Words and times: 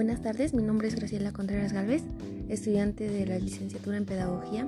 buenas 0.00 0.22
tardes, 0.22 0.54
mi 0.54 0.62
nombre 0.62 0.88
es 0.88 0.94
Graciela 0.94 1.30
Contreras 1.30 1.74
Galvez, 1.74 2.02
estudiante 2.48 3.06
de 3.06 3.26
la 3.26 3.38
licenciatura 3.38 3.98
en 3.98 4.06
Pedagogía. 4.06 4.66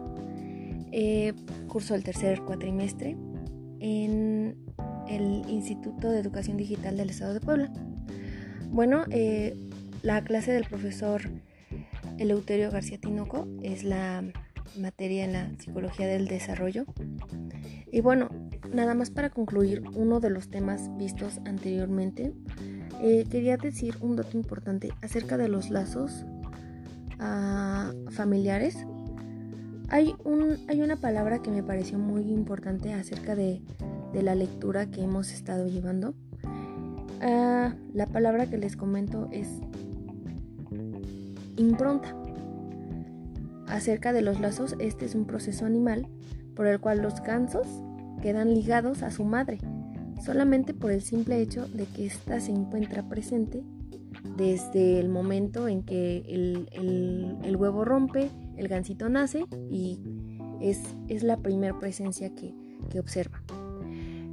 Eh, 0.92 1.32
curso 1.68 1.94
el 1.94 2.04
tercer 2.04 2.42
cuatrimestre 2.42 3.16
en 3.80 4.58
el 5.08 5.42
Instituto 5.48 6.10
de 6.10 6.18
Educación 6.18 6.58
Digital 6.58 6.98
del 6.98 7.08
Estado 7.08 7.32
de 7.32 7.40
Puebla. 7.40 7.72
Bueno, 8.68 9.06
eh, 9.08 9.56
la 10.02 10.22
clase 10.22 10.52
del 10.52 10.64
profesor 10.64 11.22
Eleuterio 12.18 12.70
García 12.70 12.98
Tinoco 12.98 13.48
es 13.62 13.84
la 13.84 14.22
materia 14.78 15.24
en 15.24 15.32
la 15.32 15.50
psicología 15.58 16.06
del 16.08 16.28
desarrollo. 16.28 16.84
Y 17.90 18.02
bueno, 18.02 18.28
nada 18.70 18.94
más 18.94 19.10
para 19.10 19.30
concluir 19.30 19.82
uno 19.94 20.20
de 20.20 20.28
los 20.28 20.50
temas 20.50 20.94
vistos 20.98 21.40
anteriormente, 21.46 22.34
eh, 23.00 23.24
quería 23.30 23.56
decir 23.56 23.96
un 24.00 24.16
dato 24.16 24.36
importante 24.36 24.92
acerca 25.02 25.36
de 25.36 25.48
los 25.48 25.70
lazos 25.70 26.24
ah, 27.18 27.92
familiares. 28.10 28.86
Hay, 29.88 30.14
un, 30.24 30.58
hay 30.68 30.80
una 30.80 30.96
palabra 30.96 31.40
que 31.40 31.50
me 31.50 31.62
pareció 31.62 31.98
muy 31.98 32.22
importante 32.32 32.92
acerca 32.92 33.34
de, 33.34 33.60
la 34.14 34.34
lectura 34.34 34.90
que 34.90 35.02
hemos 35.02 35.32
estado 35.32 35.66
llevando. 35.66 36.14
Ah, 37.20 37.74
la 37.92 38.06
palabra 38.06 38.46
que 38.46 38.58
les 38.58 38.76
comento 38.76 39.28
es 39.32 39.48
impronta. 41.56 42.16
Acerca 43.66 44.12
de 44.12 44.22
los 44.22 44.40
lazos, 44.40 44.76
este 44.78 45.06
es 45.06 45.14
un 45.14 45.24
proceso 45.24 45.64
animal 45.64 46.08
por 46.54 46.66
el 46.66 46.80
cual 46.80 47.00
los 47.00 47.22
gansos 47.22 47.66
quedan 48.20 48.54
ligados 48.54 49.02
a 49.02 49.10
su 49.10 49.24
madre, 49.24 49.58
solamente 50.20 50.74
por 50.74 50.90
el 50.90 51.02
simple 51.02 51.40
hecho 51.40 51.66
de 51.68 51.86
que 51.86 52.06
ésta 52.06 52.40
se 52.40 52.52
encuentra 52.52 53.08
presente 53.08 53.62
desde 54.36 55.00
el 55.00 55.08
momento 55.08 55.68
en 55.68 55.82
que 55.82 56.18
el, 56.28 57.56
huevo 57.56 57.84
rompe, 57.84 58.30
el 58.56 58.68
gansito 58.68 59.08
nace 59.08 59.44
y 59.70 60.00
es, 60.60 60.80
es 61.08 61.22
la 61.22 61.38
primera 61.38 61.78
presencia 61.78 62.34
que, 62.34 62.54
observa. 62.98 63.42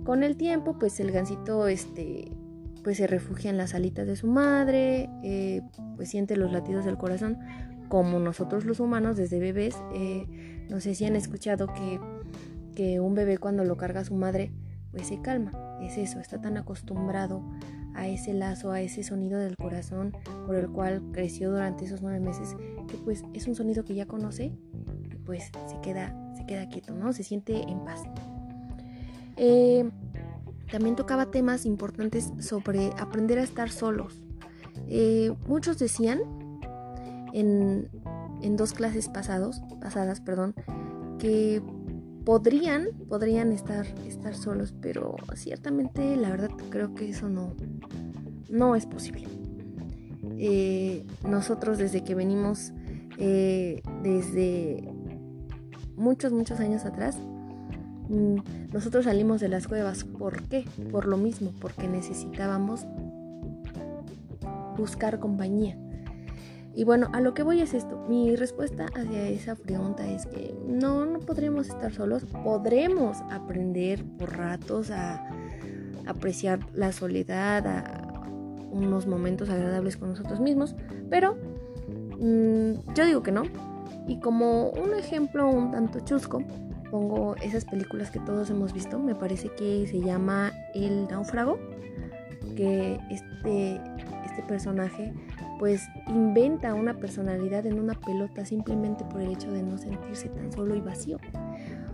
Con 0.03 0.23
el 0.23 0.35
tiempo, 0.35 0.77
pues 0.77 0.99
el 0.99 1.11
gansito 1.11 1.67
este, 1.67 2.29
pues 2.83 2.97
se 2.97 3.07
refugia 3.07 3.49
en 3.49 3.57
las 3.57 3.73
alitas 3.73 4.05
de 4.05 4.17
su 4.17 4.27
madre, 4.27 5.09
eh, 5.23 5.61
pues 5.95 6.09
siente 6.09 6.35
los 6.35 6.51
latidos 6.51 6.83
del 6.83 6.97
corazón, 6.97 7.37
como 7.87 8.19
nosotros 8.19 8.65
los 8.65 8.81
humanos 8.81 9.15
desde 9.15 9.39
bebés, 9.39 9.77
eh, 9.93 10.65
no 10.69 10.81
sé 10.81 10.93
si 10.93 11.05
han 11.05 11.15
escuchado 11.15 11.67
que, 11.67 11.99
que 12.75 12.99
un 12.99 13.15
bebé 13.15 13.37
cuando 13.37 13.63
lo 13.63 13.77
carga 13.77 14.01
a 14.01 14.05
su 14.05 14.15
madre, 14.15 14.51
pues 14.91 15.07
se 15.07 15.21
calma. 15.21 15.68
Es 15.81 15.97
eso, 15.97 16.19
está 16.19 16.39
tan 16.41 16.57
acostumbrado 16.57 17.43
a 17.95 18.07
ese 18.07 18.33
lazo, 18.33 18.71
a 18.71 18.81
ese 18.81 19.03
sonido 19.03 19.39
del 19.39 19.55
corazón 19.55 20.13
por 20.45 20.55
el 20.55 20.69
cual 20.69 21.01
creció 21.11 21.51
durante 21.51 21.85
esos 21.85 22.01
nueve 22.01 22.19
meses, 22.19 22.55
que 22.87 22.97
pues 22.97 23.23
es 23.33 23.47
un 23.47 23.55
sonido 23.55 23.83
que 23.83 23.95
ya 23.95 24.05
conoce 24.05 24.53
y 25.03 25.15
pues 25.25 25.51
se 25.67 25.79
queda, 25.81 26.15
se 26.35 26.45
queda 26.45 26.69
quieto, 26.69 26.93
¿no? 26.93 27.13
Se 27.13 27.23
siente 27.23 27.61
en 27.61 27.83
paz. 27.83 28.01
Eh, 29.37 29.89
también 30.71 30.95
tocaba 30.95 31.31
temas 31.31 31.65
importantes 31.65 32.31
sobre 32.39 32.91
aprender 32.97 33.39
a 33.39 33.43
estar 33.43 33.69
solos. 33.69 34.21
Eh, 34.87 35.33
muchos 35.47 35.79
decían 35.79 36.19
en, 37.33 37.89
dos 38.57 38.73
clases 38.73 39.07
pasados, 39.07 39.61
pasadas, 39.79 40.21
perdón, 40.21 40.53
que 41.17 41.61
podrían, 42.29 42.89
podrían 43.07 43.51
estar, 43.51 43.87
estar 44.05 44.35
solos, 44.35 44.71
pero 44.79 45.15
ciertamente 45.33 46.15
la 46.15 46.29
verdad 46.29 46.51
creo 46.69 46.93
que 46.93 47.09
eso 47.09 47.27
no, 47.27 47.55
no 48.51 48.75
es 48.75 48.85
posible. 48.85 49.25
Eh, 50.37 51.07
nosotros 51.27 51.79
desde 51.79 52.03
que 52.03 52.13
venimos 52.13 52.71
eh, 53.17 53.81
desde 54.03 54.93
muchos, 55.95 56.31
muchos 56.31 56.59
años 56.59 56.85
atrás, 56.85 57.17
mm, 58.09 58.35
nosotros 58.73 59.05
salimos 59.05 59.41
de 59.41 59.47
las 59.47 59.67
cuevas. 59.67 60.03
¿Por 60.03 60.43
qué? 60.43 60.65
Por 60.91 61.07
lo 61.07 61.17
mismo, 61.17 61.51
porque 61.59 61.87
necesitábamos 61.87 62.85
buscar 64.77 65.17
compañía. 65.19 65.79
Y 66.75 66.83
bueno, 66.83 67.09
a 67.13 67.21
lo 67.21 67.33
que 67.33 67.43
voy 67.43 67.61
es 67.61 67.73
esto. 67.73 68.05
Mi 68.07 68.35
respuesta 68.35 68.85
hacia 68.95 69.27
esa 69.27 69.55
pregunta 69.55 70.07
es 70.07 70.25
que 70.25 70.55
no, 70.67 71.05
no 71.05 71.19
podremos 71.19 71.67
estar 71.67 71.91
solos. 71.91 72.25
Podremos 72.43 73.17
aprender 73.31 74.05
por 74.17 74.37
ratos 74.37 74.91
a 74.91 75.27
apreciar 76.05 76.59
la 76.73 76.91
soledad, 76.91 77.65
a 77.67 78.29
unos 78.71 79.07
momentos 79.07 79.49
agradables 79.49 79.97
con 79.97 80.09
nosotros 80.09 80.39
mismos. 80.39 80.75
Pero 81.09 81.37
mm, 82.19 82.93
yo 82.95 83.05
digo 83.05 83.23
que 83.23 83.31
no. 83.31 83.43
Y 84.07 84.19
como 84.19 84.69
un 84.69 84.93
ejemplo 84.93 85.49
un 85.49 85.71
tanto 85.71 85.99
chusco, 86.01 86.43
pongo 86.91 87.35
esas 87.37 87.65
películas 87.65 88.11
que 88.11 88.19
todos 88.19 88.49
hemos 88.49 88.73
visto. 88.73 88.99
Me 88.99 89.15
parece 89.15 89.49
que 89.49 89.87
se 89.87 90.01
llama 90.01 90.51
El 90.73 91.07
náufrago. 91.07 91.59
Que 92.55 92.99
este, 93.09 93.81
este 94.25 94.43
personaje 94.47 95.13
pues 95.59 95.89
inventa 96.07 96.73
una 96.73 96.95
personalidad 96.95 97.65
en 97.65 97.79
una 97.79 97.93
pelota 97.93 98.45
simplemente 98.45 99.03
por 99.03 99.21
el 99.21 99.33
hecho 99.33 99.51
de 99.51 99.61
no 99.61 99.77
sentirse 99.77 100.29
tan 100.29 100.51
solo 100.53 100.73
y 100.73 100.79
vacío. 100.79 101.17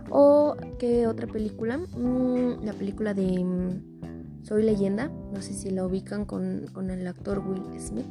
O 0.08 0.56
qué 0.78 1.08
otra 1.08 1.26
película, 1.26 1.76
mm, 1.78 2.64
la 2.64 2.72
película 2.72 3.12
de 3.12 3.44
mm, 3.44 3.96
Soy 4.44 4.62
leyenda, 4.62 5.10
no 5.34 5.42
sé 5.42 5.54
si 5.54 5.70
la 5.70 5.84
ubican 5.84 6.24
con, 6.24 6.68
el 6.88 7.06
actor 7.08 7.40
Will 7.40 7.80
Smith, 7.80 8.06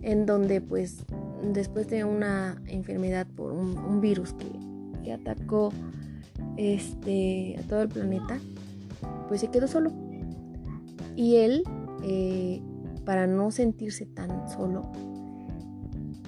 en 0.00 0.24
donde 0.24 0.62
pues 0.62 1.04
después 1.52 1.86
de 1.88 2.04
una 2.04 2.62
enfermedad 2.66 3.26
por 3.26 3.52
un, 3.52 4.00
virus 4.00 4.32
que, 4.32 5.12
atacó 5.12 5.70
este, 6.56 7.56
a 7.58 7.62
todo 7.68 7.82
el 7.82 7.88
planeta, 7.88 8.38
pues 9.28 9.42
se 9.42 9.48
quedó 9.48 9.66
solo. 9.66 9.92
Y 11.16 11.36
él 11.36 11.64
eh, 12.04 12.62
para 13.04 13.26
no 13.26 13.50
sentirse 13.50 14.06
tan 14.06 14.48
solo, 14.48 14.90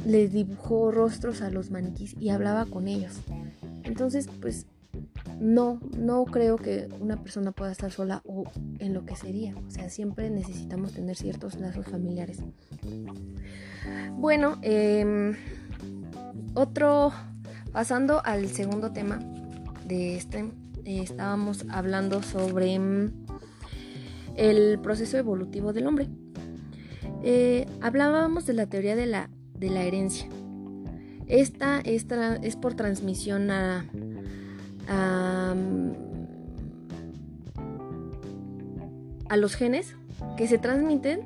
les 0.07 0.33
dibujó 0.33 0.91
rostros 0.91 1.43
a 1.43 1.51
los 1.51 1.71
maniquís 1.71 2.17
y 2.19 2.31
hablaba 2.31 2.67
con 2.67 2.89
ellos. 2.89 3.21
Entonces, 3.85 4.29
pues 4.41 4.67
no, 5.41 5.81
no 5.97 6.25
creo 6.25 6.57
que 6.57 6.89
una 7.01 7.23
persona 7.23 7.53
pueda 7.53 7.73
estar 7.73 7.91
sola 7.91 8.23
o 8.25 8.45
en 8.79 8.95
lo 8.95 9.05
que 9.05 9.17
sería. 9.17 9.55
O 9.67 9.71
sea, 9.71 9.91
siempre 9.91 10.31
necesitamos 10.31 10.93
tener 10.93 11.17
ciertos 11.17 11.59
lazos 11.59 11.87
familiares. 11.87 12.39
Bueno, 14.13 14.59
em, 14.63 15.35
otro, 16.55 17.13
pasando 17.73 18.23
al 18.25 18.49
segundo 18.49 18.93
tema 18.93 19.19
de 19.87 20.17
este, 20.17 20.51
estábamos 20.85 21.65
hablando 21.71 22.23
sobre 22.23 22.75
em, 22.75 23.11
el 24.37 24.79
proceso 24.81 25.19
evolutivo 25.19 25.73
del 25.73 25.87
hombre. 25.87 26.09
Eh, 27.23 27.67
hablábamos 27.81 28.47
de 28.47 28.53
la 28.53 28.67
teoría 28.67 28.97
de 28.97 29.07
la, 29.07 29.31
de 29.59 29.71
la 29.71 29.83
herencia. 29.83 30.29
Esta, 31.29 31.81
es 31.81 32.57
por 32.57 32.75
transmisión 32.75 33.51
a, 33.51 33.87
a, 34.89 35.55
los 39.37 39.55
genes 39.55 39.97
que 40.37 40.47
se 40.47 40.59
transmiten 40.59 41.21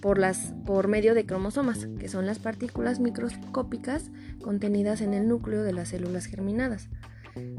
por, 0.00 0.18
las, 0.18 0.54
por 0.66 0.88
medio 0.88 1.14
de 1.14 1.24
cromosomas, 1.24 1.86
que 2.00 2.08
son 2.08 2.26
las 2.26 2.38
partículas 2.38 3.00
microscópicas 3.00 4.10
contenidas 4.42 5.02
en 5.02 5.14
el 5.14 5.28
núcleo 5.28 5.62
de 5.62 5.72
las 5.72 5.90
células 5.90 6.26
germinadas. 6.26 6.88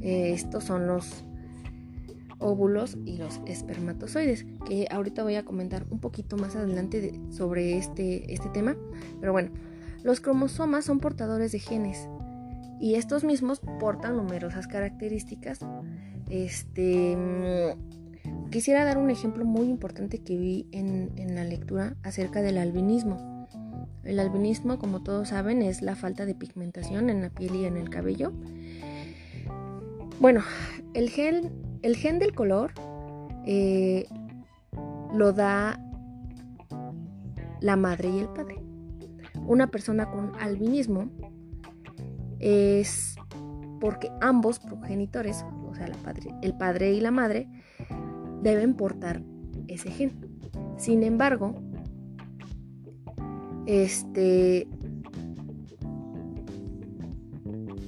Eh, 0.02 0.34
estos 0.34 0.66
son 0.66 0.88
los 0.88 1.24
óvulos 2.40 2.98
y 3.06 3.18
los 3.18 3.42
espermatozoides, 3.46 4.46
que 4.66 4.88
ahorita 4.90 5.24
voy 5.24 5.36
a 5.36 5.46
comentar 5.46 5.86
un 5.90 6.00
poquito 6.00 6.38
más 6.38 6.56
adelante 6.56 7.20
sobre 7.30 7.78
este, 7.78 8.34
este 8.34 8.50
tema. 8.50 8.76
Pero 9.20 9.32
bueno, 9.32 9.52
los 10.04 10.22
cromosomas 10.22 10.86
son 10.86 11.00
portadores 11.00 11.52
de 11.52 11.60
genes 11.60 12.10
y 12.80 12.96
estos 12.96 13.24
mismos 13.24 13.62
portan 13.80 14.16
numerosas 14.18 14.68
características. 14.68 15.60
Este, 16.30 17.16
mm, 17.16 18.50
quisiera 18.50 18.86
dar 18.86 18.98
un 18.98 19.10
ejemplo 19.10 19.46
muy 19.46 19.68
importante 19.68 20.20
que 20.20 20.38
vi 20.38 20.68
en, 20.72 21.12
en 21.18 21.36
la 21.36 21.44
lectura 21.44 21.96
acerca 22.04 22.42
del 22.42 22.58
albinismo. 22.58 23.48
El 24.04 24.20
albinismo, 24.20 24.80
como 24.80 25.04
todos 25.04 25.30
saben, 25.30 25.62
es 25.62 25.82
la 25.82 25.96
falta 25.96 26.26
de 26.26 26.34
pigmentación 26.34 27.10
en 27.10 27.22
la 27.22 27.30
piel 27.30 27.56
y 27.56 27.66
en 27.66 27.78
el 27.78 27.90
cabello. 27.90 28.32
Bueno, 30.20 30.42
el 30.94 31.10
gen 31.10 31.69
el 31.82 31.96
gen 31.96 32.20
del 32.20 32.34
color 32.34 32.74
eh, 33.46 34.06
lo 35.14 35.34
da 35.34 35.80
la 37.62 37.76
madre 37.76 38.10
y 38.10 38.20
el 38.20 38.30
padre. 38.30 38.62
Una 39.48 39.68
persona 39.68 40.10
con 40.12 40.32
albinismo 40.40 41.10
es 42.40 43.16
porque 43.80 44.12
ambos 44.22 44.60
progenitores, 44.60 45.46
o 45.68 45.74
sea, 45.74 45.88
el 46.42 46.54
padre 46.54 46.94
y 46.94 47.02
la 47.02 47.12
madre, 47.12 47.48
deben 48.42 48.76
portar 48.76 49.22
ese 49.68 49.92
gen. 49.92 50.12
Sin 50.78 51.04
embargo, 51.04 51.56
este, 53.66 54.68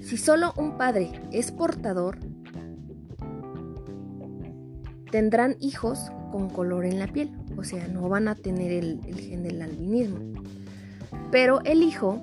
si 0.02 0.18
solo 0.18 0.54
un 0.58 0.78
padre 0.78 1.12
es 1.32 1.52
portador, 1.52 2.20
tendrán 5.12 5.56
hijos 5.60 6.12
con 6.32 6.50
color 6.50 6.86
en 6.86 7.00
la 7.00 7.08
piel, 7.08 7.30
o 7.58 7.64
sea, 7.64 7.88
no 7.88 8.08
van 8.10 8.28
a 8.28 8.36
tener 8.36 8.72
el, 8.72 9.02
gen 9.16 9.44
del 9.44 9.62
albinismo. 9.62 10.20
Pero 11.32 11.62
el 11.66 11.84
hijo 11.84 12.22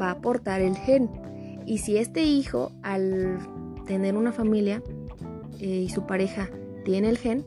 va 0.00 0.08
a 0.08 0.12
aportar 0.12 0.60
el 0.60 0.76
gen. 0.76 1.08
Y 1.66 1.78
si 1.78 1.96
este 1.96 2.24
hijo, 2.24 2.72
al 2.82 3.38
tener 3.86 4.16
una 4.16 4.32
familia 4.32 4.82
eh, 5.60 5.66
y 5.66 5.88
su 5.88 6.06
pareja 6.06 6.50
tiene 6.84 7.08
el 7.08 7.18
gen, 7.18 7.44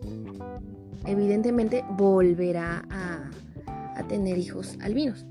evidentemente 1.05 1.83
volverá 1.97 2.85
a, 2.89 3.29
a 3.95 4.07
tener 4.07 4.37
hijos 4.37 4.77
albinos. 4.81 5.25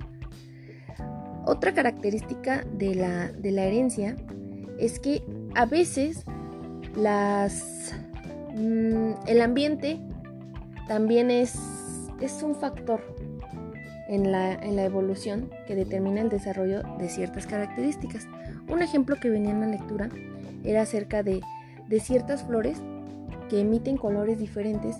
Otra 1.47 1.73
característica 1.75 2.65
de 2.65 2.95
la, 2.95 3.31
de 3.31 3.53
la 3.53 3.65
herencia 3.65 4.17
es 4.79 4.99
que 4.99 5.23
a 5.55 5.65
veces 5.65 6.25
las, 6.97 7.95
mm, 8.56 9.29
el 9.29 9.41
ambiente 9.41 10.00
también 10.88 11.31
es, 11.31 11.56
es 12.20 12.43
un 12.43 12.55
factor 12.55 13.00
en 14.08 14.32
la, 14.32 14.55
en 14.55 14.76
la, 14.76 14.85
evolución 14.85 15.50
que 15.67 15.75
determina 15.75 16.20
el 16.20 16.29
desarrollo 16.29 16.82
de 16.99 17.08
ciertas 17.08 17.47
características. 17.47 18.29
Un 18.69 18.82
ejemplo 18.82 19.17
que 19.20 19.31
venía 19.31 19.50
en 19.50 19.61
la 19.61 19.67
lectura 19.67 20.08
era 20.64 20.82
acerca 20.82 21.23
de, 21.23 21.41
de 21.88 22.00
ciertas 22.00 22.44
flores 22.44 22.81
que 23.49 23.61
emiten 23.61 23.97
colores 23.97 24.38
diferentes 24.38 24.97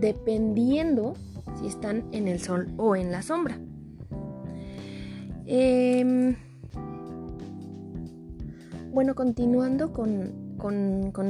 dependiendo 0.00 1.14
si 1.58 1.66
están 1.66 2.04
en 2.12 2.28
el 2.28 2.40
sol 2.40 2.68
o 2.76 2.96
en 2.96 3.10
la 3.10 3.22
sombra. 3.22 3.58
Em, 5.46 6.36
bueno, 8.92 9.14
continuando 9.14 9.92
con, 9.92 10.45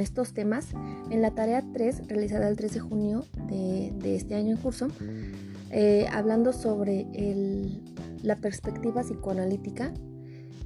estos 0.00 0.32
temas, 0.32 0.68
en 1.10 1.22
la 1.22 1.32
tarea 1.32 1.64
3, 1.72 2.08
realizada 2.08 2.48
el 2.48 2.56
3 2.56 2.74
de 2.74 2.80
junio 2.80 3.24
de, 3.48 4.16
este 4.16 4.34
año 4.34 4.52
en 4.52 4.56
curso, 4.56 4.88
eh, 5.70 6.06
hablando 6.12 6.52
sobre 6.52 7.06
la 8.22 8.36
perspectiva 8.36 9.02
psicoanalítica, 9.02 9.92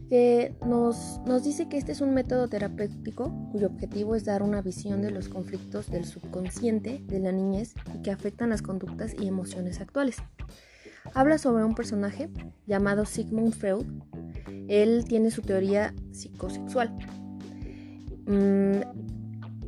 que 0.08 0.56
nos, 0.66 1.20
nos 1.24 1.44
dice 1.44 1.68
que 1.68 1.78
este 1.78 1.92
es 1.92 2.00
un 2.00 2.14
método 2.14 2.48
terapéutico 2.48 3.32
cuyo 3.52 3.68
objetivo 3.68 4.16
es 4.16 4.24
dar 4.24 4.42
una 4.42 4.60
visión 4.60 5.02
de 5.02 5.12
los 5.12 5.28
conflictos 5.28 5.88
del 5.88 6.04
subconsciente 6.04 7.00
de 7.06 7.20
la 7.20 7.30
niñez 7.30 7.74
y 7.94 8.02
que 8.02 8.10
afectan 8.10 8.50
las 8.50 8.60
conductas 8.60 9.14
y 9.16 9.28
emociones 9.28 9.80
actuales. 9.80 10.16
Habla 11.14 11.38
sobre 11.38 11.64
un 11.64 11.74
personaje 11.74 12.28
llamado 12.66 13.04
Sigmund 13.04 13.54
Freud. 13.54 13.86
Él 14.68 15.04
tiene 15.08 15.30
su 15.30 15.42
teoría 15.42 15.94
psicosexual. 16.12 16.96
Mm, 18.30 18.82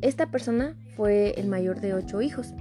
esta 0.02 0.30
persona 0.30 0.76
fue 0.96 1.34
el 1.36 1.48
mayor 1.48 1.80
de 1.80 1.94
ocho 1.94 2.22
hijos. 2.22 2.54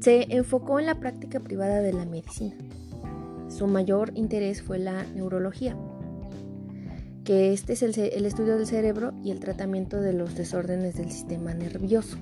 Se 0.00 0.26
enfocó 0.34 0.80
en 0.80 0.86
la 0.86 0.98
práctica 0.98 1.38
privada 1.38 1.80
de 1.80 1.92
la 1.92 2.04
medicina. 2.04 2.56
Su 3.48 3.68
mayor 3.68 4.10
interés 4.16 4.60
fue 4.60 4.78
la 4.78 5.04
neurología 5.14 5.76
que 7.22 7.54
este 7.54 7.72
es 7.72 7.82
el, 7.82 8.26
estudio 8.26 8.58
del 8.58 8.66
cerebro 8.66 9.14
y 9.24 9.30
el 9.30 9.40
tratamiento 9.40 10.00
de 10.00 10.12
los 10.12 10.34
desórdenes 10.34 10.96
del 10.96 11.10
sistema 11.10 11.54
nervioso. 11.54 12.18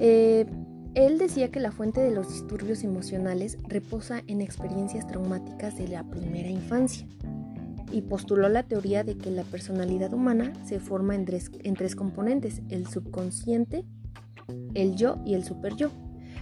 Eh, 0.00 0.46
él 0.94 1.18
decía 1.18 1.52
que 1.52 1.60
la 1.60 1.70
fuente 1.70 2.00
de 2.00 2.10
los 2.10 2.28
disturbios 2.28 2.82
emocionales 2.82 3.56
reposa 3.68 4.22
en 4.26 4.40
experiencias 4.40 5.06
traumáticas 5.06 5.78
de 5.78 5.86
la 5.86 6.02
primera 6.02 6.48
infancia 6.48 7.06
y 7.92 8.02
postuló 8.02 8.48
la 8.48 8.62
teoría 8.62 9.04
de 9.04 9.16
que 9.16 9.30
la 9.30 9.44
personalidad 9.44 10.12
humana 10.12 10.52
se 10.64 10.80
forma 10.80 11.14
en 11.14 11.24
tres, 11.24 11.50
en 11.62 11.74
tres 11.74 11.96
componentes, 11.96 12.62
el 12.68 12.86
subconsciente, 12.86 13.84
el 14.74 14.96
yo 14.96 15.18
y 15.24 15.34
el 15.34 15.44
superyo. 15.44 15.90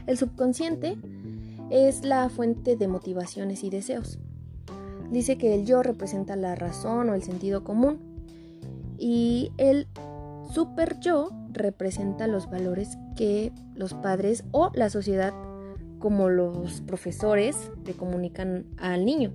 El 0.07 0.19
subconsciente 0.19 0.97
es 1.71 2.05
la 2.05 2.29
fuente 2.29 2.77
de 2.77 2.89
motivaciones 2.89 3.65
y 3.65 3.71
deseos. 3.71 4.19
Dice 5.11 5.39
que 5.39 5.55
el 5.55 5.67
yo 5.67 5.83
representa 5.83 6.37
la 6.37 6.55
razón 6.55 7.11
o 7.11 7.15
el 7.15 7.23
sentido 7.23 7.65
común 7.65 7.99
y 8.99 9.53
el 9.57 9.87
super 10.53 10.99
yo 11.01 11.31
representa 11.53 12.27
los 12.27 12.51
valores 12.51 12.99
que 13.17 13.53
los 13.75 13.95
padres 13.95 14.45
o 14.51 14.71
la 14.75 14.91
sociedad 14.91 15.33
como 15.99 16.29
los 16.29 16.83
profesores 16.83 17.71
le 17.85 17.95
comunican 17.95 18.67
al 18.77 19.05
niño, 19.05 19.33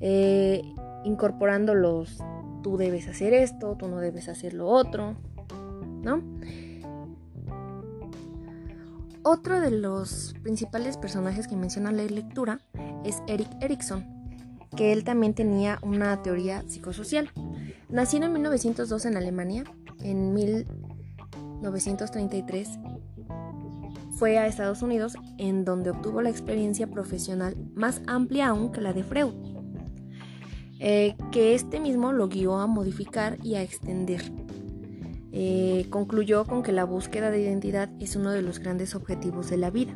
eh, 0.00 0.62
incorporando 1.04 1.74
los 1.74 2.18
tú 2.62 2.76
debes 2.76 3.08
hacer 3.08 3.34
esto, 3.34 3.76
tú 3.78 3.88
no 3.88 3.98
debes 3.98 4.28
hacer 4.28 4.54
lo 4.54 4.68
otro, 4.68 5.16
¿no? 6.02 6.22
Otro 9.22 9.60
de 9.60 9.70
los 9.70 10.34
principales 10.42 10.96
personajes 10.96 11.46
que 11.48 11.56
menciona 11.56 11.92
la 11.92 12.04
lectura 12.04 12.60
es 13.04 13.22
Eric 13.26 13.48
Erickson, 13.60 14.06
que 14.76 14.92
él 14.92 15.04
también 15.04 15.34
tenía 15.34 15.78
una 15.82 16.22
teoría 16.22 16.62
psicosocial. 16.66 17.30
Nacido 17.90 18.26
en 18.26 18.32
1902 18.34 19.06
en 19.06 19.16
Alemania, 19.16 19.64
en 20.00 20.32
1933 20.32 22.78
fue 24.12 24.38
a 24.38 24.46
Estados 24.46 24.82
Unidos 24.82 25.14
en 25.36 25.64
donde 25.64 25.90
obtuvo 25.90 26.22
la 26.22 26.30
experiencia 26.30 26.88
profesional 26.88 27.56
más 27.74 28.00
amplia 28.06 28.48
aún 28.48 28.72
que 28.72 28.80
la 28.80 28.92
de 28.92 29.04
Freud, 29.04 29.32
eh, 30.78 31.16
que 31.32 31.54
este 31.54 31.80
mismo 31.80 32.12
lo 32.12 32.28
guió 32.28 32.56
a 32.56 32.66
modificar 32.66 33.38
y 33.42 33.56
a 33.56 33.62
extender. 33.62 34.22
Eh, 35.32 35.86
concluyó 35.90 36.44
con 36.44 36.62
que 36.62 36.72
la 36.72 36.84
búsqueda 36.84 37.30
de 37.30 37.40
identidad 37.40 37.90
es 38.00 38.16
uno 38.16 38.30
de 38.30 38.42
los 38.42 38.58
grandes 38.58 38.94
objetivos 38.94 39.50
de 39.50 39.56
la 39.56 39.70
vida. 39.70 39.94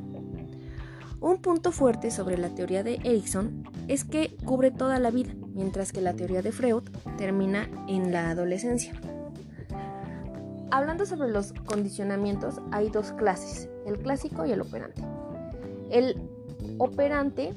Un 1.20 1.38
punto 1.38 1.70
fuerte 1.70 2.10
sobre 2.10 2.36
la 2.36 2.48
teoría 2.48 2.82
de 2.82 2.96
Erickson 3.04 3.62
es 3.86 4.04
que 4.04 4.36
cubre 4.44 4.72
toda 4.72 4.98
la 4.98 5.10
vida, 5.10 5.32
mientras 5.54 5.92
que 5.92 6.00
la 6.00 6.14
teoría 6.14 6.42
de 6.42 6.50
Freud 6.50 6.82
termina 7.16 7.68
en 7.86 8.12
la 8.12 8.30
adolescencia. 8.30 8.92
Hablando 10.72 11.06
sobre 11.06 11.30
los 11.30 11.52
condicionamientos, 11.52 12.60
hay 12.72 12.88
dos 12.88 13.12
clases, 13.12 13.68
el 13.86 13.98
clásico 13.98 14.46
y 14.46 14.52
el 14.52 14.62
operante. 14.62 15.02
El 15.90 16.16
operante, 16.78 17.52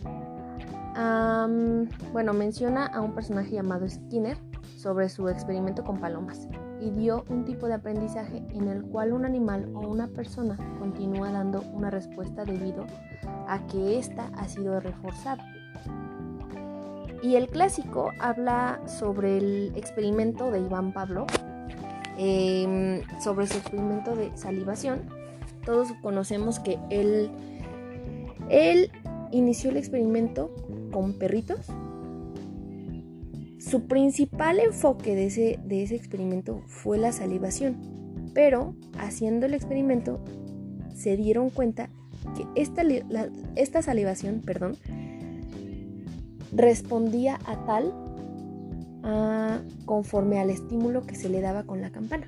bueno, 2.13 2.33
menciona 2.33 2.85
a 2.85 3.01
un 3.01 3.13
personaje 3.13 3.51
llamado 3.51 3.87
Skinner 3.87 4.37
sobre 4.77 5.09
su 5.09 5.27
experimento 5.27 5.83
con 5.83 5.99
palomas 5.99 6.47
y 6.79 6.91
dio 6.91 7.25
un 7.29 7.45
tipo 7.45 7.67
de 7.67 7.73
aprendizaje 7.73 8.43
en 8.49 8.67
el 8.67 8.83
cual 8.83 9.13
un 9.13 9.25
animal 9.25 9.69
o 9.73 9.79
una 9.79 10.07
persona 10.07 10.57
continúa 10.79 11.31
dando 11.31 11.61
una 11.73 11.89
respuesta 11.89 12.45
debido 12.45 12.85
a 13.47 13.65
que 13.67 13.97
ésta 13.97 14.31
ha 14.37 14.47
sido 14.47 14.79
reforzada. 14.79 15.43
Y 17.21 17.35
el 17.35 17.47
clásico 17.47 18.11
habla 18.19 18.79
sobre 18.85 19.37
el 19.37 19.73
experimento 19.75 20.51
de 20.51 20.59
Iván 20.59 20.93
Pablo, 20.93 21.25
em, 22.17 23.01
sobre 23.19 23.47
su 23.47 23.57
experimento 23.57 24.15
de 24.15 24.35
salivación. 24.37 25.09
Todos 25.65 25.91
conocemos 26.03 26.59
que 26.59 26.77
él, 26.89 27.31
él 28.49 28.91
inició 29.31 29.71
el 29.71 29.77
experimento 29.77 30.51
con 30.95 31.11
perritos 31.11 31.59
su 33.59 33.85
principal 33.85 34.61
enfoque 34.61 35.13
de 35.13 35.25
ese, 35.25 35.59
de 35.65 35.83
ese 35.83 35.95
experimento 35.95 36.61
fue 36.67 36.97
la 36.97 37.11
salivación, 37.11 37.75
pero 38.33 38.75
haciendo 38.97 39.45
el 39.45 39.53
experimento 39.53 40.23
se 40.95 41.17
dieron 41.17 41.49
cuenta 41.49 41.89
que 42.37 42.47
esta, 42.55 42.83
esta 43.57 43.81
salivación 43.81 44.41
perdón, 44.45 44.77
respondía 46.53 47.39
a 47.45 47.65
tal 47.65 47.93
conforme 49.83 50.39
al 50.39 50.49
estímulo 50.49 51.05
que 51.05 51.15
se 51.15 51.27
le 51.27 51.41
daba 51.41 51.63
con 51.63 51.81
la 51.81 51.91
campana. 51.91 52.27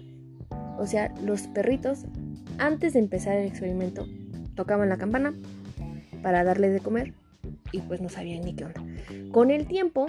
O 0.77 0.85
sea, 0.85 1.13
los 1.23 1.43
perritos 1.47 2.03
antes 2.57 2.93
de 2.93 2.99
empezar 2.99 3.37
el 3.37 3.47
experimento 3.47 4.05
tocaban 4.55 4.89
la 4.89 4.97
campana 4.97 5.33
para 6.21 6.43
darle 6.43 6.69
de 6.69 6.81
comer 6.81 7.13
y 7.71 7.81
pues 7.81 8.01
no 8.01 8.09
sabían 8.09 8.41
ni 8.41 8.55
qué 8.55 8.65
onda. 8.65 8.83
Con 9.31 9.51
el 9.51 9.67
tiempo 9.67 10.07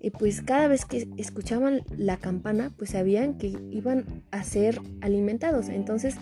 y 0.00 0.10
pues 0.10 0.42
cada 0.42 0.68
vez 0.68 0.84
que 0.84 1.08
escuchaban 1.16 1.82
la 1.96 2.16
campana, 2.16 2.72
pues 2.76 2.90
sabían 2.90 3.38
que 3.38 3.56
iban 3.70 4.22
a 4.30 4.42
ser 4.44 4.80
alimentados. 5.00 5.68
Entonces 5.68 6.16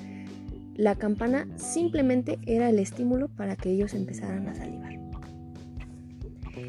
la 0.77 0.97
campana 0.97 1.47
simplemente 1.57 2.39
era 2.47 2.69
el 2.69 2.79
estímulo 2.79 3.29
para 3.29 3.57
que 3.57 3.71
ellos 3.71 3.95
empezaran 3.95 4.49
a 4.49 4.55
salivar. 4.55 4.95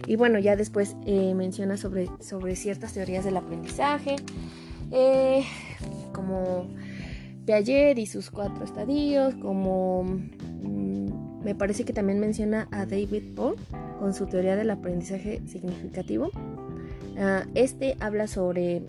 Y 0.07 0.15
bueno, 0.15 0.39
ya 0.39 0.55
después 0.55 0.95
eh, 1.05 1.33
menciona 1.35 1.77
sobre, 1.77 2.09
sobre 2.19 2.55
ciertas 2.55 2.93
teorías 2.93 3.25
del 3.25 3.37
aprendizaje, 3.37 4.15
eh, 4.91 5.43
como 6.13 6.67
Piaget 7.45 7.97
y 7.97 8.05
sus 8.05 8.29
cuatro 8.29 8.63
estadios, 8.63 9.35
como 9.35 10.05
me 11.45 11.53
parece 11.53 11.85
que 11.85 11.93
también 11.93 12.19
menciona 12.19 12.67
a 12.71 12.87
David 12.87 13.35
Paul 13.35 13.55
con 13.99 14.15
su 14.15 14.25
teoría 14.25 14.55
del 14.55 14.71
aprendizaje 14.71 15.43
significativo. 15.47 16.31
Ah, 17.19 17.45
este 17.53 17.95
habla 17.99 18.25
sobre, 18.25 18.81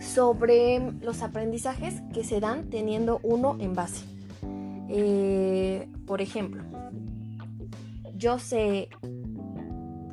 sobre 0.00 0.80
los 1.02 1.22
aprendizajes 1.22 2.00
que 2.14 2.24
se 2.24 2.40
dan 2.40 2.70
teniendo 2.70 3.20
uno 3.22 3.58
en 3.60 3.74
base. 3.74 4.06
Eh, 4.88 5.86
por 6.06 6.22
ejemplo, 6.22 6.62
yo 8.16 8.38
sé 8.38 8.88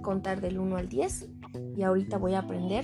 contar 0.02 0.42
del 0.42 0.60
1 0.60 0.76
al 0.76 0.90
10 0.90 1.30
y 1.78 1.84
ahorita 1.84 2.18
voy 2.18 2.34
a 2.34 2.40
aprender 2.40 2.84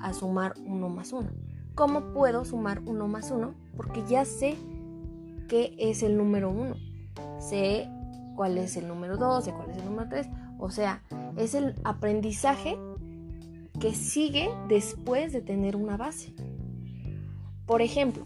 a 0.00 0.14
sumar 0.14 0.54
1 0.64 0.88
más 0.88 1.12
1. 1.12 1.28
¿Cómo 1.74 2.14
puedo 2.14 2.46
sumar 2.46 2.80
1 2.86 3.08
más 3.08 3.30
1? 3.30 3.54
Porque 3.76 4.02
ya 4.08 4.24
sé 4.24 4.54
qué 5.48 5.76
es 5.78 6.02
el 6.02 6.16
número 6.16 6.48
1. 6.48 6.93
Sé 7.48 7.88
cuál 8.36 8.56
es 8.58 8.76
el 8.76 8.88
número 8.88 9.16
2, 9.16 9.44
sé 9.44 9.52
cuál 9.52 9.70
es 9.70 9.76
el 9.76 9.84
número 9.84 10.08
3. 10.08 10.28
O 10.58 10.70
sea, 10.70 11.02
es 11.36 11.54
el 11.54 11.74
aprendizaje 11.84 12.78
que 13.78 13.92
sigue 13.92 14.48
después 14.68 15.32
de 15.32 15.42
tener 15.42 15.76
una 15.76 15.96
base. 15.96 16.32
Por 17.66 17.82
ejemplo, 17.82 18.24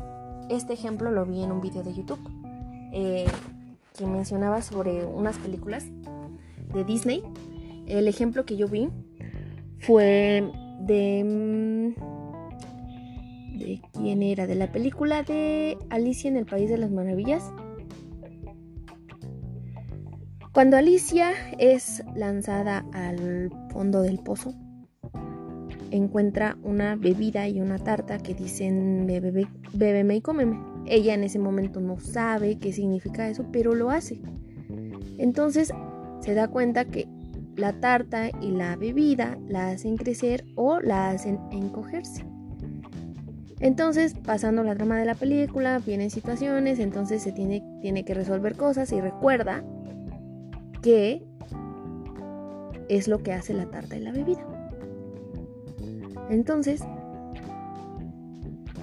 este 0.50 0.72
ejemplo 0.72 1.10
lo 1.10 1.26
vi 1.26 1.42
en 1.42 1.50
un 1.50 1.60
video 1.60 1.82
de 1.82 1.94
YouTube 1.94 2.20
eh, 2.92 3.26
que 3.96 4.06
mencionaba 4.06 4.62
sobre 4.62 5.04
unas 5.04 5.36
películas 5.38 5.84
de 6.72 6.84
Disney. 6.84 7.22
El 7.86 8.06
ejemplo 8.06 8.44
que 8.44 8.56
yo 8.56 8.68
vi 8.68 8.88
fue 9.80 10.48
de... 10.80 11.24
Mm, 11.24 12.18
¿De 13.58 13.80
quién 13.92 14.22
era? 14.22 14.46
De 14.46 14.54
la 14.54 14.70
película 14.70 15.24
de 15.24 15.76
Alicia 15.90 16.28
en 16.28 16.36
el 16.36 16.46
País 16.46 16.70
de 16.70 16.78
las 16.78 16.92
Maravillas. 16.92 17.42
Cuando 20.52 20.76
Alicia 20.78 21.32
es 21.58 22.02
lanzada 22.16 22.84
al 22.92 23.50
fondo 23.70 24.02
del 24.02 24.18
pozo, 24.18 24.54
encuentra 25.90 26.56
una 26.62 26.96
bebida 26.96 27.48
y 27.48 27.60
una 27.60 27.78
tarta 27.78 28.18
que 28.18 28.34
dicen 28.34 29.04
bebe, 29.06 29.46
bébeme 29.74 30.16
y 30.16 30.20
cómeme. 30.22 30.58
Ella 30.86 31.14
en 31.14 31.24
ese 31.24 31.38
momento 31.38 31.80
no 31.80 32.00
sabe 32.00 32.58
qué 32.58 32.72
significa 32.72 33.28
eso, 33.28 33.44
pero 33.52 33.74
lo 33.74 33.90
hace. 33.90 34.20
Entonces 35.18 35.72
se 36.20 36.34
da 36.34 36.48
cuenta 36.48 36.86
que 36.86 37.06
la 37.56 37.74
tarta 37.74 38.30
y 38.40 38.52
la 38.52 38.76
bebida 38.76 39.38
la 39.48 39.68
hacen 39.68 39.96
crecer 39.96 40.44
o 40.54 40.80
la 40.80 41.10
hacen 41.10 41.38
encogerse. 41.52 42.24
Entonces, 43.60 44.14
pasando 44.14 44.62
la 44.62 44.76
trama 44.76 44.96
de 44.98 45.04
la 45.04 45.16
película, 45.16 45.80
vienen 45.80 46.10
situaciones, 46.10 46.78
entonces 46.78 47.22
se 47.22 47.32
tiene, 47.32 47.62
tiene 47.82 48.04
que 48.04 48.14
resolver 48.14 48.56
cosas 48.56 48.92
y 48.92 49.00
recuerda 49.00 49.64
que 50.82 51.24
es 52.88 53.08
lo 53.08 53.22
que 53.22 53.32
hace 53.32 53.54
la 53.54 53.66
tarta 53.66 53.96
y 53.96 54.00
la 54.00 54.12
bebida. 54.12 54.44
Entonces, 56.30 56.82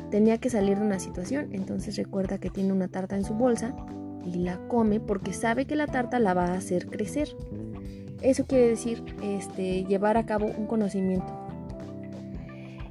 tenía 0.10 0.38
que 0.38 0.50
salir 0.50 0.80
de 0.80 0.86
una 0.86 1.00
situación, 1.00 1.50
entonces 1.52 1.96
recuerda 1.98 2.38
que 2.38 2.50
tiene 2.50 2.74
una 2.74 2.88
tarta 2.88 3.16
en 3.16 3.24
su 3.24 3.34
bolsa 3.34 3.76
y 4.26 4.36
la 4.36 4.58
come 4.68 5.00
porque 5.00 5.34
sabe 5.34 5.66
que 5.66 5.76
la 5.76 5.88
tarta 5.88 6.20
la 6.20 6.34
va 6.34 6.46
a 6.46 6.54
hacer 6.54 6.88
crecer. 6.88 7.30
Eso 8.22 8.46
quiere 8.46 8.70
decir 8.70 9.04
este, 9.22 9.84
llevar 9.84 10.18
a 10.18 10.26
cabo 10.26 10.48
un 10.48 10.66
conocimiento. 10.68 11.46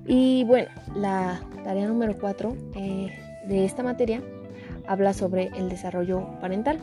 Y 0.07 0.45
bueno, 0.45 0.69
la 0.95 1.41
tarea 1.65 1.89
número 1.89 2.15
4 2.19 2.57
eh, 2.77 3.09
de 3.49 3.65
esta 3.65 3.83
materia 3.83 4.23
habla 4.87 5.15
sobre 5.15 5.51
el 5.57 5.69
desarrollo 5.69 6.29
parental, 6.41 6.79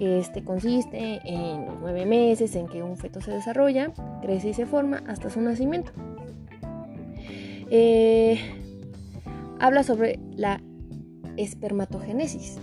que 0.00 0.18
este 0.18 0.42
consiste 0.42 1.20
en 1.26 1.66
los 1.66 1.78
nueve 1.78 2.06
meses 2.06 2.56
en 2.56 2.68
que 2.68 2.82
un 2.82 2.96
feto 2.96 3.20
se 3.20 3.32
desarrolla, 3.32 3.92
crece 4.22 4.48
y 4.48 4.54
se 4.54 4.64
forma 4.64 5.02
hasta 5.06 5.28
su 5.28 5.42
nacimiento. 5.42 5.92
Eh, 7.70 8.40
habla 9.58 9.82
sobre 9.82 10.18
la 10.34 10.62
espermatogénesis, 11.36 12.56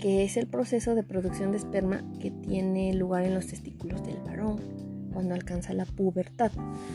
que 0.00 0.24
es 0.24 0.36
el 0.36 0.48
proceso 0.48 0.96
de 0.96 1.04
producción 1.04 1.52
de 1.52 1.58
esperma 1.58 2.02
que 2.18 2.32
tiene 2.32 2.92
lugar 2.92 3.22
en 3.22 3.34
los 3.34 3.46
testículos 3.46 4.04
del 4.04 4.18
varón 4.26 4.58
cuando 5.12 5.36
alcanza 5.36 5.74
la 5.74 5.84
pubertad. 5.84 6.50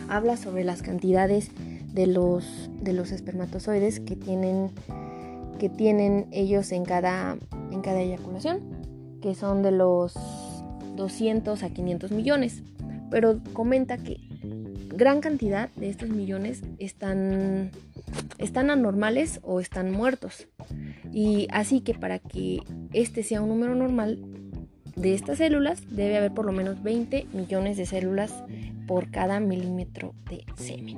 Habla 0.10 0.36
sobre 0.36 0.66
las 0.66 0.82
cantidades 0.82 1.52
de 1.94 2.06
los, 2.06 2.70
de 2.82 2.92
los 2.92 3.14
espermatozoides 3.14 4.02
que 4.02 4.18
tienen, 4.18 4.72
que 5.58 5.70
tienen 5.70 6.28
ellos 6.32 6.74
en 6.74 6.84
cada, 6.84 7.38
en 7.72 7.80
cada 7.80 8.02
eyaculación, 8.02 8.79
que 9.22 9.36
son 9.36 9.64
de 9.64 9.72
los 9.72 10.14
200 10.96 11.64
a 11.64 11.70
500 11.70 12.12
millones. 12.12 12.64
Pero 13.10 13.40
comenta 13.54 13.98
que 13.98 14.18
gran 14.94 15.22
cantidad 15.22 15.70
de 15.76 15.90
estos 15.90 16.10
millones 16.10 16.62
están, 16.78 17.72
están 18.38 18.70
anormales 18.70 19.40
o 19.44 19.60
están 19.60 19.92
muertos. 19.92 20.48
Y 21.12 21.48
así 21.52 21.82
que 21.82 21.94
para 21.94 22.20
que 22.20 22.60
este 22.94 23.24
sea 23.24 23.42
un 23.42 23.50
número 23.50 23.76
normal 23.76 24.20
de 24.96 25.14
estas 25.14 25.38
células 25.38 25.82
debe 25.90 26.18
haber 26.18 26.34
por 26.34 26.46
lo 26.46 26.52
menos 26.52 26.84
20 26.84 27.28
millones 27.34 27.78
de 27.78 27.86
células 27.86 28.44
por 28.88 29.10
cada 29.10 29.40
milímetro 29.40 30.14
de 30.30 30.44
semen. 30.56 30.98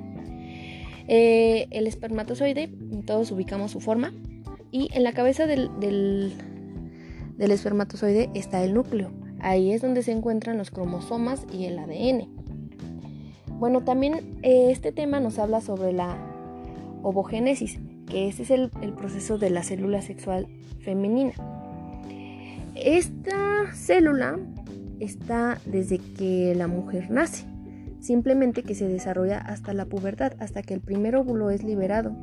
Eh, 1.08 1.68
el 1.70 1.86
espermatozoide, 1.86 2.70
todos 3.06 3.30
ubicamos 3.30 3.70
su 3.70 3.80
forma 3.80 4.12
y 4.70 4.88
en 4.92 5.04
la 5.04 5.12
cabeza 5.12 5.46
del, 5.46 5.68
del, 5.78 6.32
espermatozoide 7.50 8.30
está 8.34 8.62
el 8.62 8.74
núcleo. 8.74 9.10
Ahí 9.40 9.72
es 9.72 9.82
donde 9.82 10.02
se 10.02 10.12
encuentran 10.12 10.58
los 10.58 10.70
cromosomas 10.70 11.44
y 11.52 11.64
el 11.64 11.78
ADN. 11.78 12.28
Bueno, 13.58 13.82
también 13.82 14.38
eh, 14.42 14.70
este 14.70 14.92
tema 14.92 15.20
nos 15.20 15.38
habla 15.38 15.60
sobre 15.60 15.92
la 15.92 16.16
ovogénesis, 17.02 17.78
que 18.06 18.28
es 18.28 18.50
el, 18.50 18.70
proceso 18.96 19.38
de 19.38 19.50
la 19.50 19.62
célula 19.62 20.02
sexual 20.02 20.46
femenina. 20.80 21.32
Esta 22.74 23.72
célula 23.72 24.38
está 25.00 25.58
desde 25.66 25.98
que 25.98 26.54
la 26.56 26.66
mujer 26.66 27.10
nace, 27.10 27.44
simplemente 28.00 28.62
que 28.62 28.74
se 28.74 28.88
desarrolla 28.88 29.38
hasta 29.38 29.72
la 29.74 29.84
pubertad, 29.84 30.32
hasta 30.40 30.62
que 30.62 30.74
el 30.74 30.80
primer 30.80 31.16
óvulo 31.16 31.50
es 31.50 31.62
liberado. 31.62 32.16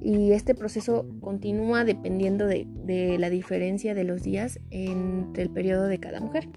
Y 0.00 0.32
este 0.32 0.54
proceso 0.54 1.06
continúa 1.20 1.84
dependiendo 1.84 2.46
de, 2.46 2.66
la 3.18 3.30
diferencia 3.30 3.94
de 3.94 4.04
los 4.04 4.22
días 4.22 4.58
entre 4.70 5.42
el 5.42 5.50
periodo 5.50 5.86
de 5.86 5.98
cada 5.98 6.20
mujer. 6.20 6.48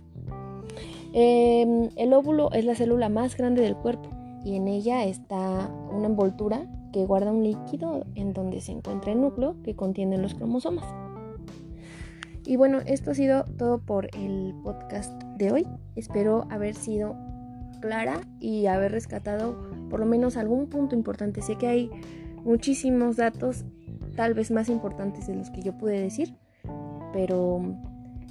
Em, 1.14 1.90
el 1.96 2.14
óvulo 2.14 2.52
es 2.54 2.66
la 2.66 2.76
célula 2.76 3.10
más 3.10 3.38
grande 3.38 3.62
del 3.62 3.76
cuerpo 3.76 4.10
y 4.44 4.56
en 4.56 4.68
ella 4.68 5.06
está 5.06 5.70
una 5.92 6.08
envoltura 6.08 6.66
que 6.92 7.06
guarda 7.06 7.32
un 7.32 7.44
líquido 7.44 8.06
en 8.16 8.34
donde 8.34 8.62
se 8.62 8.72
encuentra 8.72 9.12
el 9.12 9.22
núcleo 9.22 9.56
que 9.64 9.76
contiene 9.76 10.18
los 10.18 10.34
cromosomas. 10.34 10.86
Y 12.46 12.58
bueno, 12.58 12.80
esto 12.86 13.12
ha 13.12 13.14
sido 13.16 13.46
todo 13.58 13.80
por 13.80 14.10
el 14.16 14.54
podcast 14.64 15.22
de 15.38 15.52
hoy. 15.52 15.68
Espero 15.96 16.46
haber 16.50 16.76
sido 16.76 17.16
clara 17.80 18.22
y 18.40 18.66
haber 18.66 18.92
rescatado 18.92 19.58
por 19.90 20.00
lo 20.00 20.06
menos 20.06 20.36
algún 20.36 20.68
punto 20.68 20.96
importante. 20.96 21.42
Sé 21.42 21.56
que 21.56 21.68
hay 21.68 21.90
muchísimos 22.44 23.18
datos, 23.18 23.66
tal 24.16 24.34
vez 24.34 24.52
más 24.52 24.70
importantes 24.70 25.28
de 25.28 25.36
los 25.36 25.50
que 25.50 25.62
yo 25.62 25.78
pude 25.78 26.00
decir, 26.00 26.36
pero 27.14 27.62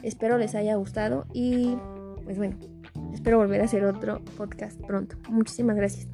espero 0.02 0.38
les 0.38 0.54
haya 0.54 0.76
gustado 0.76 1.26
y 1.32 1.76
pues 2.24 2.38
bueno, 2.38 2.56
espero 3.12 3.38
volver 3.38 3.60
a 3.60 3.64
hacer 3.64 3.84
otro 3.84 4.20
podcast 4.36 4.80
pronto. 4.80 5.16
Muchísimas 5.28 5.76
gracias. 5.76 6.08